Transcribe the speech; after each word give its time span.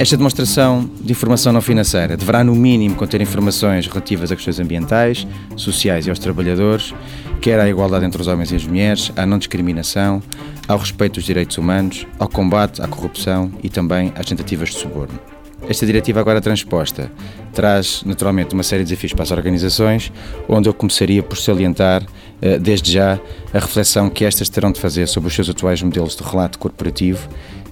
esta 0.00 0.16
demonstração 0.16 0.90
de 0.98 1.12
informação 1.12 1.52
não 1.52 1.60
financeira 1.60 2.16
deverá, 2.16 2.42
no 2.42 2.54
mínimo, 2.54 2.94
conter 2.96 3.20
informações 3.20 3.86
relativas 3.86 4.32
a 4.32 4.34
questões 4.34 4.58
ambientais, 4.58 5.26
sociais 5.56 6.06
e 6.06 6.08
aos 6.08 6.18
trabalhadores, 6.18 6.94
quer 7.38 7.60
à 7.60 7.68
igualdade 7.68 8.06
entre 8.06 8.18
os 8.18 8.26
homens 8.26 8.50
e 8.50 8.56
as 8.56 8.64
mulheres, 8.64 9.12
à 9.14 9.26
não 9.26 9.36
discriminação, 9.36 10.22
ao 10.66 10.78
respeito 10.78 11.16
dos 11.16 11.24
direitos 11.24 11.58
humanos, 11.58 12.06
ao 12.18 12.30
combate 12.30 12.80
à 12.80 12.88
corrupção 12.88 13.52
e 13.62 13.68
também 13.68 14.10
às 14.16 14.24
tentativas 14.24 14.70
de 14.70 14.76
suborno. 14.76 15.20
Esta 15.68 15.84
diretiva 15.84 16.18
agora 16.18 16.40
transposta 16.40 17.12
traz 17.52 18.02
naturalmente 18.06 18.54
uma 18.54 18.62
série 18.62 18.82
de 18.82 18.88
desafios 18.88 19.12
para 19.12 19.24
as 19.24 19.30
organizações, 19.30 20.10
onde 20.48 20.66
eu 20.66 20.72
começaria 20.72 21.22
por 21.22 21.36
salientar 21.36 22.02
eh, 22.40 22.58
desde 22.58 22.90
já 22.92 23.20
a 23.52 23.58
reflexão 23.58 24.08
que 24.08 24.24
estas 24.24 24.48
terão 24.48 24.72
de 24.72 24.80
fazer 24.80 25.06
sobre 25.06 25.28
os 25.28 25.34
seus 25.34 25.50
atuais 25.50 25.82
modelos 25.82 26.16
de 26.16 26.22
relato 26.22 26.58
corporativo 26.58 27.28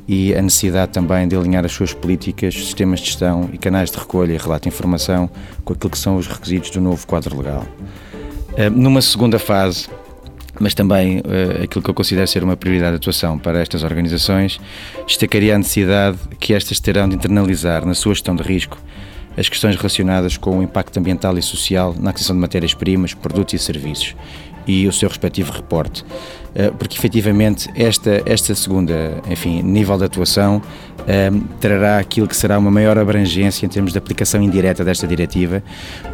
e 0.08 0.34
a 0.34 0.40
necessidade 0.40 0.90
também 0.90 1.28
de 1.28 1.36
alinhar 1.36 1.66
as 1.66 1.72
suas 1.72 1.92
políticas, 1.92 2.54
sistemas 2.54 3.00
de 3.00 3.06
gestão 3.06 3.50
e 3.52 3.58
canais 3.58 3.90
de 3.90 3.98
recolha 3.98 4.32
e 4.32 4.38
relato 4.38 4.62
de 4.62 4.68
informação 4.70 5.28
com 5.62 5.74
aquilo 5.74 5.90
que 5.90 5.98
são 5.98 6.16
os 6.16 6.26
requisitos 6.26 6.70
do 6.70 6.80
novo 6.80 7.06
quadro 7.06 7.36
legal. 7.36 7.66
Eh, 8.56 8.70
numa 8.70 9.02
segunda 9.02 9.38
fase, 9.38 9.86
mas 10.58 10.74
também 10.74 11.18
uh, 11.18 11.62
aquilo 11.62 11.82
que 11.84 11.90
eu 11.90 11.94
considero 11.94 12.26
ser 12.26 12.42
uma 12.42 12.56
prioridade 12.56 12.92
de 12.92 12.96
atuação 12.96 13.38
para 13.38 13.60
estas 13.60 13.84
organizações, 13.84 14.58
destacaria 15.06 15.54
a 15.54 15.58
necessidade 15.58 16.18
que 16.40 16.52
estas 16.52 16.80
terão 16.80 17.08
de 17.08 17.14
internalizar 17.14 17.86
na 17.86 17.94
sua 17.94 18.14
gestão 18.14 18.34
de 18.34 18.42
risco 18.42 18.76
as 19.36 19.48
questões 19.48 19.76
relacionadas 19.76 20.36
com 20.36 20.58
o 20.58 20.62
impacto 20.62 20.98
ambiental 20.98 21.38
e 21.38 21.42
social 21.42 21.94
na 21.96 22.10
aquisição 22.10 22.34
de 22.34 22.40
matérias-primas, 22.40 23.14
produtos 23.14 23.54
e 23.54 23.58
serviços 23.58 24.16
e 24.68 24.86
o 24.86 24.92
seu 24.92 25.08
respectivo 25.08 25.50
reporte. 25.50 26.04
Eh, 26.54 26.72
porque 26.76 26.96
efetivamente 26.96 27.70
esta, 27.76 28.22
esta 28.26 28.54
segunda 28.54 29.22
enfim, 29.30 29.62
nível 29.62 29.96
de 29.96 30.04
atuação 30.04 30.60
ehm, 31.06 31.40
trará 31.60 31.98
aquilo 31.98 32.26
que 32.26 32.36
será 32.36 32.58
uma 32.58 32.70
maior 32.70 32.98
abrangência 32.98 33.64
em 33.64 33.68
termos 33.68 33.92
de 33.92 33.98
aplicação 33.98 34.42
indireta 34.42 34.84
desta 34.84 35.06
diretiva, 35.06 35.62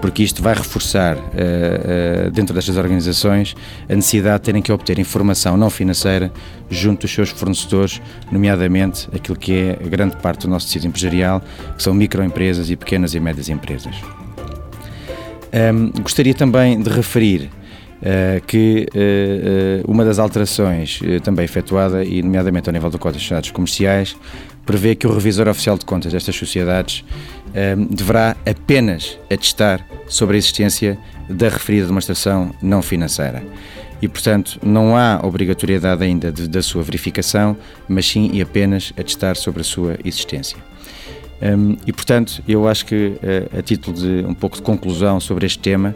porque 0.01 0.23
isto 0.23 0.43
vai 0.43 0.55
reforçar 0.55 1.17
uh, 1.17 2.31
dentro 2.31 2.55
destas 2.55 2.77
organizações 2.77 3.57
a 3.89 3.95
necessidade 3.95 4.39
de 4.39 4.43
terem 4.43 4.61
que 4.61 4.71
obter 4.71 4.99
informação 4.99 5.57
não 5.57 5.71
financeira 5.71 6.31
junto 6.69 7.03
dos 7.03 7.13
seus 7.13 7.31
fornecedores, 7.31 8.03
nomeadamente 8.31 9.09
aquilo 9.15 9.39
que 9.39 9.53
é 9.53 9.89
grande 9.89 10.17
parte 10.17 10.43
do 10.43 10.49
nosso 10.49 10.67
tecido 10.67 10.87
empresarial, 10.87 11.43
que 11.77 11.83
são 11.83 11.95
microempresas 11.95 12.71
e 12.71 12.77
pequenas 12.77 13.15
e 13.15 13.21
médias 13.21 13.49
empresas. 13.49 13.95
Um, 15.55 16.03
gostaria 16.03 16.35
também 16.35 16.81
de 16.81 16.91
referir 16.91 17.49
que 18.47 18.87
uh, 18.95 19.89
uh, 19.89 19.91
uma 19.91 20.05
das 20.05 20.19
alterações 20.19 21.01
também 21.23 21.45
efetuada, 21.45 22.05
e 22.05 22.23
nomeadamente 22.23 22.69
ao 22.69 22.73
nível 22.73 22.91
do 22.91 22.99
Código 22.99 23.19
de 23.19 23.25
Estados 23.25 23.51
Comerciais, 23.51 24.15
prevê 24.67 24.95
que 24.95 25.07
o 25.07 25.13
revisor 25.13 25.49
oficial 25.49 25.79
de 25.79 25.85
contas 25.85 26.13
destas 26.13 26.37
sociedades 26.37 27.05
deverá 27.91 28.35
apenas 28.49 29.19
atestar 29.31 29.87
sobre 30.09 30.37
a 30.37 30.39
existência 30.39 30.99
da 31.29 31.49
referida 31.49 31.87
demonstração 31.87 32.51
não 32.63 32.81
financeira. 32.81 33.45
E, 34.01 34.09
portanto, 34.09 34.59
não 34.63 34.97
há 34.97 35.21
obrigatoriedade 35.23 36.03
ainda 36.03 36.33
de, 36.33 36.49
da 36.49 36.63
sua 36.63 36.83
verificação, 36.83 37.57
mas 37.87 38.07
sim 38.07 38.31
e 38.33 38.41
apenas 38.41 38.93
atestar 38.99 39.37
sobre 39.37 39.61
a 39.61 39.65
sua 39.65 39.99
existência. 40.03 40.57
Um, 41.43 41.77
e, 41.87 41.93
portanto, 41.93 42.43
eu 42.49 42.67
acho 42.67 42.87
que, 42.87 43.13
a 43.57 43.61
título 43.61 43.97
de 43.97 44.25
um 44.27 44.35
pouco 44.35 44.57
de 44.57 44.63
conclusão 44.63 45.21
sobre 45.21 45.45
este 45.45 45.59
tema, 45.59 45.95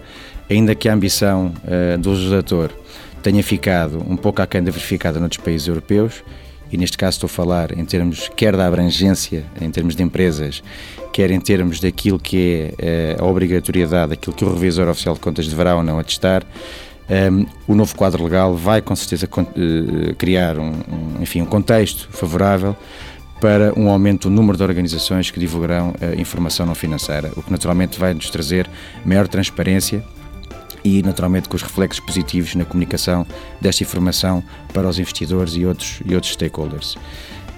ainda 0.51 0.75
que 0.75 0.89
a 0.89 0.95
ambição 0.95 1.53
uh, 1.65 1.99
do 1.99 2.11
legislador 2.11 2.71
tenha 3.23 3.43
ficado 3.43 4.03
um 4.09 4.17
pouco 4.17 4.41
aquém 4.41 4.63
da 4.63 4.71
verificada 4.71 5.19
noutros 5.19 5.43
países 5.43 5.69
europeus, 5.69 6.23
e 6.71 6.77
neste 6.77 6.99
caso 6.99 7.17
estou 7.17 7.27
a 7.27 7.31
falar 7.31 7.77
em 7.77 7.85
termos 7.85 8.31
quer 8.37 8.57
da 8.57 8.67
abrangência, 8.67 9.45
em 9.61 9.71
termos 9.71 9.97
de 9.97 10.03
empresas, 10.03 10.63
quer 11.13 11.31
em 11.31 11.41
termos 11.41 11.81
daquilo 11.81 12.19
que 12.19 12.73
é 12.79 13.17
uh, 13.19 13.25
a 13.25 13.27
obrigatoriedade, 13.27 14.13
aquilo 14.13 14.35
que 14.35 14.45
o 14.45 14.53
revisor 14.53 14.89
oficial 14.89 15.15
de 15.15 15.21
contas 15.21 15.49
deverá 15.49 15.77
ou 15.77 15.83
não 15.83 15.99
atestar, 15.99 16.45
um, 17.09 17.15
ehm, 17.15 17.47
o 17.67 17.75
novo 17.75 17.95
quadro 17.97 18.22
legal 18.22 18.55
vai 18.55 18.83
com 18.83 18.95
certeza 18.95 19.27
uh, 19.27 20.15
criar 20.17 20.59
um, 20.59 20.71
um, 20.71 21.22
enfim, 21.22 21.41
um 21.41 21.47
contexto 21.47 22.06
favorável 22.11 22.77
para 23.41 23.72
um 23.78 23.89
aumento 23.89 24.28
do 24.28 24.34
número 24.34 24.59
de 24.59 24.62
organizações 24.62 25.31
que 25.31 25.41
divulgarão 25.41 25.91
uh, 25.91 26.21
informação 26.21 26.67
não 26.67 26.75
financeira, 26.75 27.33
o 27.34 27.43
que 27.43 27.51
naturalmente 27.51 27.99
vai 27.99 28.12
nos 28.12 28.28
trazer 28.28 28.69
maior 29.06 29.27
transparência 29.27 30.05
e 30.88 31.03
naturalmente 31.03 31.49
com 31.49 31.56
os 31.56 31.62
reflexos 31.62 32.00
positivos 32.00 32.54
na 32.54 32.65
comunicação 32.65 33.26
desta 33.60 33.82
informação 33.82 34.43
para 34.72 34.88
os 34.88 34.99
investidores 34.99 35.54
e 35.54 35.66
outros, 35.66 36.00
e 36.04 36.15
outros 36.15 36.32
stakeholders. 36.32 36.97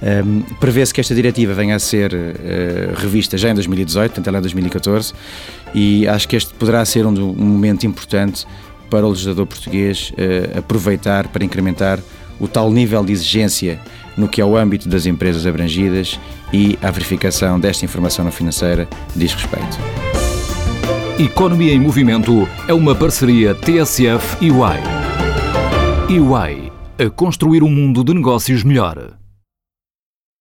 Um, 0.03 0.41
Prevê-se 0.59 0.95
que 0.95 1.01
esta 1.01 1.15
diretiva 1.15 1.53
venha 1.53 1.77
a 1.77 1.79
ser 1.79 2.13
uh, 2.13 2.95
revista 2.97 3.37
já 3.37 3.51
em 3.51 3.55
2018, 3.55 4.11
portanto 4.11 4.27
ela 4.27 4.39
é 4.39 4.41
2014, 4.41 5.13
e 5.75 6.09
acho 6.09 6.27
que 6.27 6.37
este 6.37 6.53
poderá 6.55 6.85
ser 6.85 7.07
um, 7.07 7.11
um 7.11 7.35
momento 7.35 7.87
importante 7.87 8.47
para 8.89 9.07
o 9.07 9.11
legislador 9.11 9.47
português 9.47 10.13
uh, 10.13 10.59
aproveitar 10.59 11.29
para 11.29 11.45
incrementar 11.45 12.01
o 12.41 12.49
tal 12.49 12.73
nível 12.73 13.05
de 13.05 13.13
exigência 13.13 13.79
no 14.17 14.29
que 14.29 14.41
é 14.41 14.45
o 14.45 14.57
âmbito 14.57 14.89
das 14.89 15.07
empresas 15.07 15.47
abrangidas 15.47 16.19
e 16.53 16.79
a 16.83 16.91
verificação 16.91 17.61
desta 17.61 17.85
informação 17.85 18.25
não 18.25 18.33
financeira 18.33 18.89
diz 19.15 19.33
respeito. 19.35 20.10
Economia 21.21 21.75
em 21.75 21.79
Movimento 21.79 22.49
é 22.67 22.73
uma 22.73 22.95
parceria 22.95 23.55
TSF 23.55 24.39
e 24.41 24.51
UI. 24.51 24.79
UI 26.19 26.73
a 26.99 27.11
construir 27.11 27.63
um 27.63 27.69
mundo 27.69 28.03
de 28.03 28.15
negócios 28.15 28.65
melhor. 28.65 29.20